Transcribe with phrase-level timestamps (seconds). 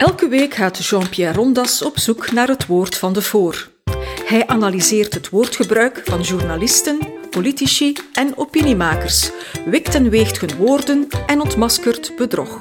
[0.00, 3.70] Elke week gaat Jean-Pierre Rondas op zoek naar het woord van de voor.
[4.24, 6.98] Hij analyseert het woordgebruik van journalisten,
[7.30, 9.30] politici en opiniemakers,
[9.64, 12.60] wikt en weegt hun woorden en ontmaskert bedrog.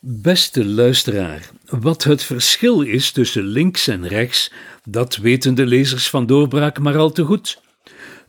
[0.00, 4.52] Beste luisteraar, wat het verschil is tussen links en rechts,
[4.88, 7.60] dat weten de lezers van Doorbraak maar al te goed.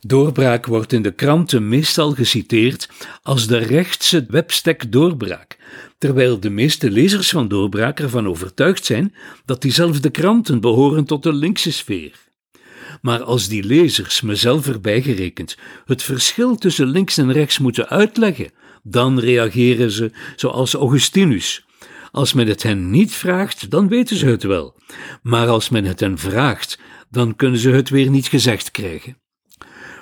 [0.00, 2.88] Doorbraak wordt in de kranten meestal geciteerd
[3.22, 5.56] als de rechtse webstek Doorbraak,
[5.98, 9.14] terwijl de meeste lezers van Doorbraak ervan overtuigd zijn
[9.44, 12.24] dat diezelfde kranten behoren tot de linkse sfeer.
[13.00, 18.50] Maar als die lezers, mezelf erbij gerekend, het verschil tussen links en rechts moeten uitleggen,
[18.82, 21.64] dan reageren ze zoals Augustinus.
[22.10, 24.74] Als men het hen niet vraagt, dan weten ze het wel.
[25.22, 26.78] Maar als men het hen vraagt,
[27.10, 29.16] dan kunnen ze het weer niet gezegd krijgen.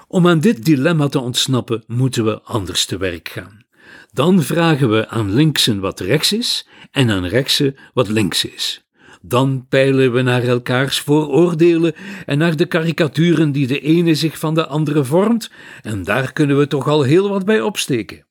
[0.09, 3.65] Om aan dit dilemma te ontsnappen, moeten we anders te werk gaan.
[4.13, 8.85] Dan vragen we aan linksen wat rechts is en aan rechtsen wat links is.
[9.23, 11.95] Dan peilen we naar elkaars vooroordelen
[12.27, 15.51] en naar de karikaturen die de ene zich van de andere vormt,
[15.83, 18.27] en daar kunnen we toch al heel wat bij opsteken.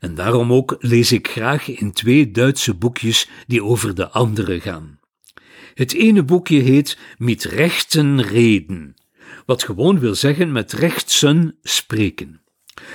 [0.00, 4.98] En daarom ook lees ik graag in twee Duitse boekjes die over de andere gaan.
[5.74, 8.94] Het ene boekje heet Mit rechten reden,
[9.46, 12.40] wat gewoon wil zeggen met rechtsen spreken.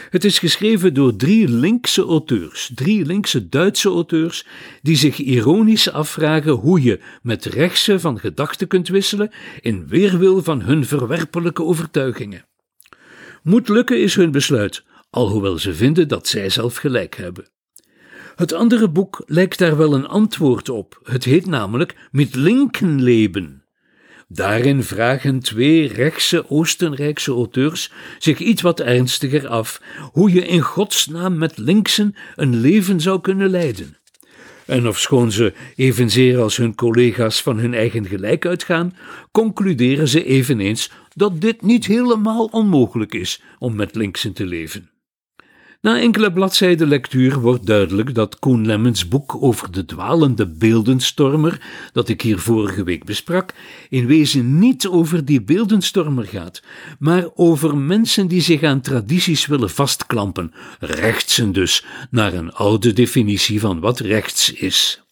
[0.09, 4.45] Het is geschreven door drie linkse auteurs, drie linkse Duitse auteurs,
[4.81, 10.61] die zich ironisch afvragen hoe je met rechtse van gedachten kunt wisselen in weerwil van
[10.61, 12.45] hun verwerpelijke overtuigingen.
[13.43, 17.47] Moet lukken is hun besluit, alhoewel ze vinden dat zij zelf gelijk hebben.
[18.35, 20.99] Het andere boek lijkt daar wel een antwoord op.
[21.03, 23.63] Het heet namelijk Mit linken leven.
[24.31, 31.37] Daarin vragen twee rechtse Oostenrijkse auteurs zich iets wat ernstiger af hoe je in godsnaam
[31.37, 33.97] met linksen een leven zou kunnen leiden.
[34.65, 38.95] En ofschoon ze evenzeer als hun collega's van hun eigen gelijk uitgaan,
[39.31, 44.89] concluderen ze eveneens dat dit niet helemaal onmogelijk is om met linksen te leven.
[45.81, 51.61] Na enkele bladzijden lectuur wordt duidelijk dat Koen Lemmens boek over de dwalende beeldenstormer,
[51.93, 53.53] dat ik hier vorige week besprak,
[53.89, 56.61] in wezen niet over die beeldenstormer gaat,
[56.99, 63.59] maar over mensen die zich aan tradities willen vastklampen, rechtsen dus, naar een oude definitie
[63.59, 65.03] van wat rechts is.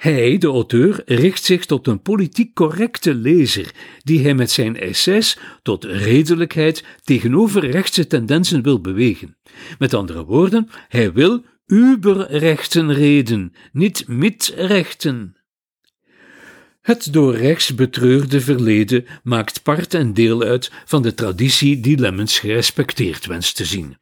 [0.00, 3.70] Hij, de auteur, richt zich tot een politiek correcte lezer,
[4.02, 9.36] die hij met zijn essays tot redelijkheid tegenover rechtse tendensen wil bewegen.
[9.78, 15.36] Met andere woorden, hij wil uberrechten reden, niet mitrechten.
[16.80, 22.38] Het door rechts betreurde verleden maakt part en deel uit van de traditie die Lemmens
[22.38, 23.96] gerespecteerd wenst te zien.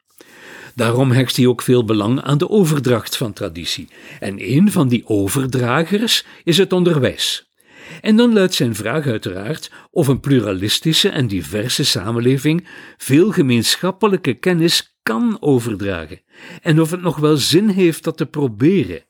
[0.78, 3.88] Daarom hecht hij ook veel belang aan de overdracht van traditie.
[4.20, 7.52] En een van die overdragers is het onderwijs.
[8.00, 14.98] En dan luidt zijn vraag uiteraard of een pluralistische en diverse samenleving veel gemeenschappelijke kennis
[15.02, 16.20] kan overdragen
[16.62, 19.04] en of het nog wel zin heeft dat te proberen.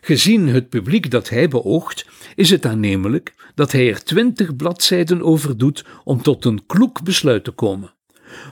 [0.00, 5.58] Gezien het publiek dat hij beoogt, is het aannemelijk dat hij er twintig bladzijden over
[5.58, 7.98] doet om tot een kloek besluit te komen.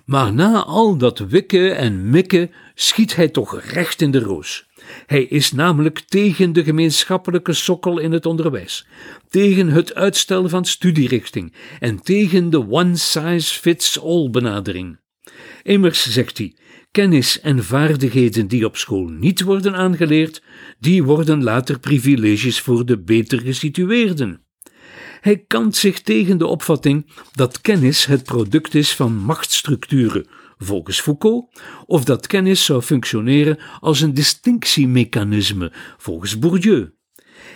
[0.04, 4.66] Maar na al dat wikken en mikken schiet hij toch recht in de roos.
[5.06, 8.86] Hij is namelijk tegen de gemeenschappelijke sokkel in het onderwijs,
[9.28, 14.98] tegen het uitstel van studierichting en tegen de one-size-fits-all benadering.
[15.62, 16.56] Immers, zegt hij,
[16.90, 20.42] kennis en vaardigheden die op school niet worden aangeleerd,
[20.78, 24.42] die worden later privileges voor de beter gesitueerden.
[25.28, 30.26] Hij kant zich tegen de opvatting dat kennis het product is van machtsstructuren,
[30.58, 36.90] volgens Foucault, of dat kennis zou functioneren als een distinctiemechanisme, volgens Bourdieu.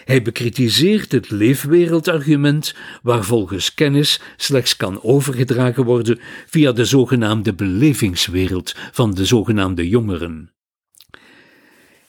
[0.05, 8.75] Hij bekritiseert het leefwereldargument, waar volgens kennis slechts kan overgedragen worden via de zogenaamde belevingswereld
[8.93, 10.53] van de zogenaamde jongeren.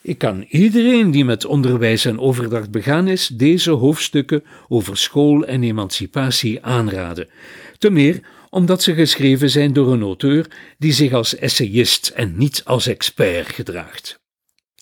[0.03, 5.63] Ik kan iedereen die met onderwijs en overdracht begaan is, deze hoofdstukken over school en
[5.63, 7.29] emancipatie aanraden.
[7.77, 8.19] Te meer
[8.49, 10.47] omdat ze geschreven zijn door een auteur
[10.77, 14.21] die zich als essayist en niet als expert gedraagt.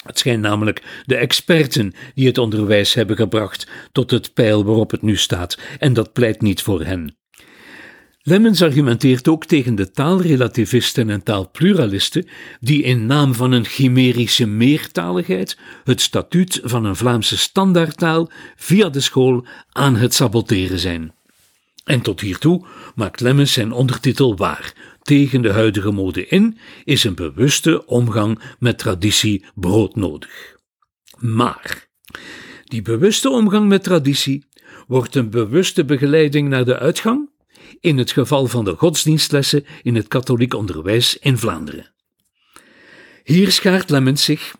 [0.04, 5.02] Het schijnt namelijk de experten die het onderwijs hebben gebracht tot het pijl waarop het
[5.02, 7.16] nu staat, en dat pleit niet voor hen.
[8.24, 12.28] Lemmens argumenteert ook tegen de taalrelativisten en taalpluralisten
[12.60, 19.00] die in naam van een chimerische meertaligheid het statuut van een Vlaamse standaardtaal via de
[19.00, 21.14] school aan het saboteren zijn.
[21.84, 22.66] En tot hiertoe
[22.96, 24.74] maakt Lemmens zijn ondertitel waar.
[25.02, 30.56] Tegen de huidige mode in is een bewuste omgang met traditie broodnodig.
[31.18, 31.90] Maar
[32.64, 34.46] Die bewuste omgang met traditie
[34.88, 37.30] wordt een bewuste begeleiding naar de uitgang,
[37.80, 41.92] in het geval van de godsdienstlessen in het katholiek onderwijs in Vlaanderen.
[43.24, 44.56] Hier schaart Lemmens zich,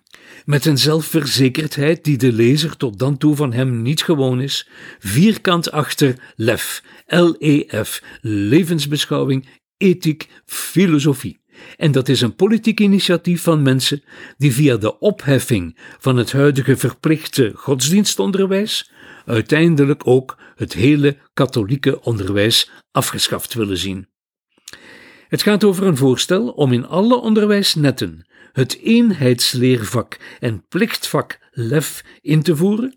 [0.46, 4.68] met een zelfverzekerdheid die de lezer tot dan toe van hem niet gewoon is,
[5.00, 9.48] vierkant achter LEF, L-E-F, levensbeschouwing,
[9.78, 11.41] ethiek, filosofie.
[11.78, 14.04] En dat is een politiek initiatief van mensen
[14.38, 18.92] die via de opheffing van het huidige verplichte godsdienstonderwijs
[19.26, 24.08] uiteindelijk ook het hele katholieke onderwijs afgeschaft willen zien.
[25.28, 32.42] Het gaat over een voorstel om in alle onderwijsnetten het eenheidsleervak en plichtvak LEF in
[32.42, 32.96] te voeren,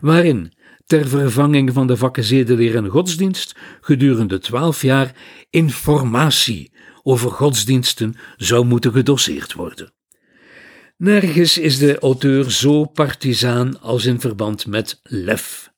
[0.00, 0.52] waarin
[0.86, 5.14] ter vervanging van de vakken zedeleer en godsdienst gedurende twaalf jaar
[5.50, 6.72] informatie
[7.06, 9.92] over godsdiensten zou moeten gedoseerd worden.
[10.96, 15.70] Nergens is de auteur zo partisaan als in verband met lef.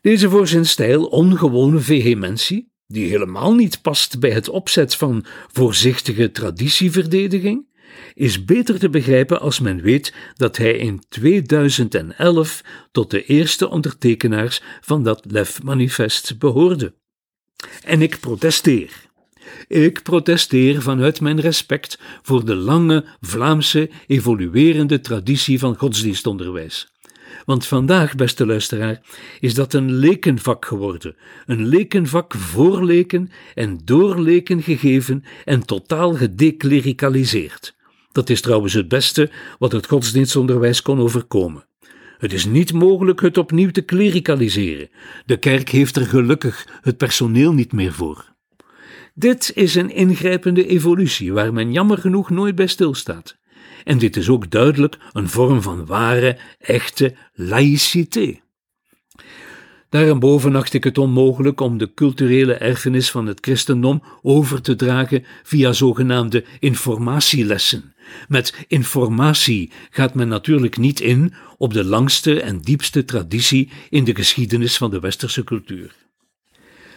[0.00, 6.30] Deze voor zijn stijl ongewone vehementie, die helemaal niet past bij het opzet van voorzichtige
[6.30, 7.66] traditieverdediging,
[8.14, 14.62] is beter te begrijpen als men weet dat hij in 2011 tot de eerste ondertekenaars
[14.80, 16.94] van dat LEF-manifest behoorde.
[17.84, 19.03] En ik protesteer.
[19.68, 26.92] Ik protesteer vanuit mijn respect voor de lange Vlaamse evoluerende traditie van godsdienstonderwijs.
[27.44, 29.00] Want vandaag, beste luisteraar,
[29.40, 31.16] is dat een lekenvak geworden.
[31.46, 37.74] Een lekenvak voor leken en door leken gegeven en totaal gedeclericaliseerd.
[38.12, 41.66] Dat is trouwens het beste wat het godsdienstonderwijs kon overkomen.
[42.18, 44.88] Het is niet mogelijk het opnieuw te klericaliseren.
[45.26, 48.33] De kerk heeft er gelukkig het personeel niet meer voor.
[49.16, 53.36] Dit is een ingrijpende evolutie waar men jammer genoeg nooit bij stilstaat.
[53.84, 58.40] En dit is ook duidelijk een vorm van ware, echte laïcité.
[59.88, 65.24] Daarboven acht ik het onmogelijk om de culturele erfenis van het christendom over te dragen
[65.42, 67.94] via zogenaamde informatielessen.
[68.28, 74.14] Met informatie gaat men natuurlijk niet in op de langste en diepste traditie in de
[74.14, 76.03] geschiedenis van de westerse cultuur.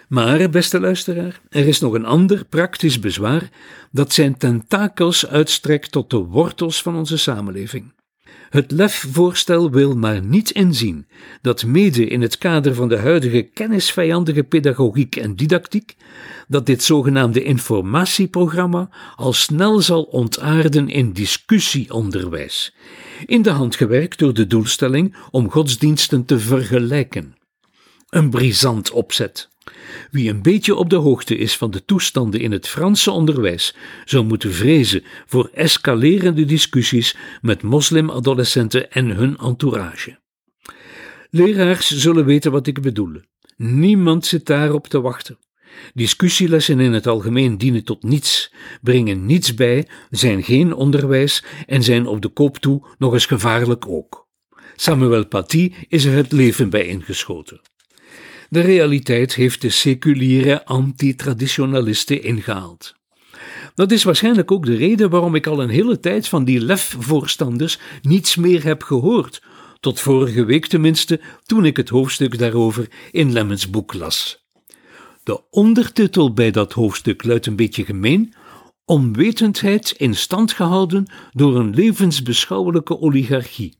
[0.07, 3.49] Maar, beste luisteraar, er is nog een ander praktisch bezwaar
[3.91, 7.95] dat zijn tentakels uitstrekt tot de wortels van onze samenleving.
[8.49, 11.07] Het LEF-voorstel wil maar niet inzien
[11.41, 15.95] dat mede in het kader van de huidige kennisvijandige pedagogiek en didactiek,
[16.47, 22.75] dat dit zogenaamde informatieprogramma al snel zal ontaarden in discussieonderwijs,
[23.25, 27.35] in de hand gewerkt door de doelstelling om godsdiensten te vergelijken.
[28.09, 29.49] Een brisant opzet.
[30.11, 33.75] Wie een beetje op de hoogte is van de toestanden in het Franse onderwijs,
[34.05, 40.19] zou moeten vrezen voor escalerende discussies met moslimadolescenten en hun entourage.
[41.29, 43.21] Leraars zullen weten wat ik bedoel.
[43.57, 45.37] Niemand zit daarop te wachten.
[45.93, 52.07] Discussielessen in het algemeen dienen tot niets, brengen niets bij, zijn geen onderwijs en zijn
[52.07, 54.27] op de koop toe nog eens gevaarlijk ook.
[54.75, 57.61] Samuel Paty is er het leven bij ingeschoten.
[58.49, 62.95] De realiteit heeft de seculiere antitraditionalisten ingehaald.
[63.75, 67.79] Dat is waarschijnlijk ook de reden waarom ik al een hele tijd van die lefvoorstanders
[68.01, 69.41] niets meer heb gehoord,
[69.79, 74.45] tot vorige week tenminste, toen ik het hoofdstuk daarover in Lemmens boek las.
[75.23, 78.33] De ondertitel bij dat hoofdstuk luidt een beetje gemeen:
[78.85, 83.77] Onwetendheid in stand gehouden door een levensbeschouwelijke oligarchie.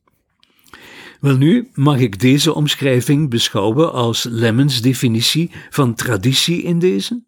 [1.20, 7.24] Welnu mag ik deze omschrijving beschouwen als Lemmens definitie van traditie in deze?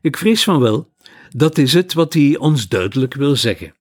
[0.00, 0.92] Ik vrees van wel,
[1.36, 3.74] dat is het wat hij ons duidelijk wil zeggen.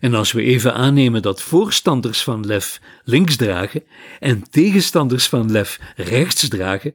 [0.00, 3.82] En als we even aannemen dat voorstanders van lef links dragen
[4.20, 6.94] en tegenstanders van lef rechts dragen,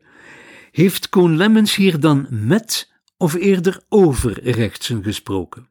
[0.71, 5.69] heeft Koen Lemmens hier dan met of eerder over rechtsen gesproken?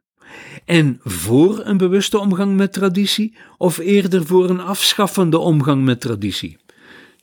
[0.65, 6.57] En voor een bewuste omgang met traditie of eerder voor een afschaffende omgang met traditie?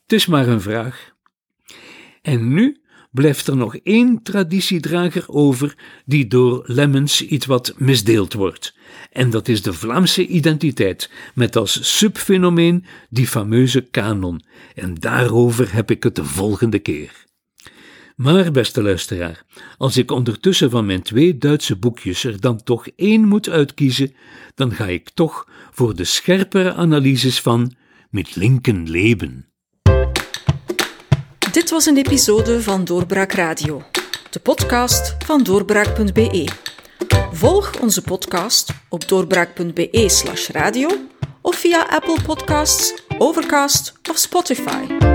[0.01, 1.13] Het is maar een vraag.
[2.21, 2.79] En nu
[3.15, 8.75] blijft er nog één traditiedrager over die door Lemmens iets wat misdeeld wordt.
[9.11, 14.43] En dat is de Vlaamse identiteit, met als subfenomeen die fameuze kanon.
[14.75, 17.25] En daarover heb ik het de volgende keer.
[18.15, 19.43] Maar, beste luisteraar,
[19.77, 24.15] als ik ondertussen van mijn twee Duitse boekjes er dan toch één moet uitkiezen,
[24.53, 27.73] dan ga ik toch voor de scherpere analyses van
[28.09, 29.49] Met linken leven.
[31.51, 33.83] Dit was een episode van Doorbraak Radio,
[34.29, 36.47] de podcast van doorbraak.be.
[37.31, 40.89] Volg onze podcast op doorbraak.be/radio
[41.41, 45.14] of via Apple Podcasts, Overcast of Spotify.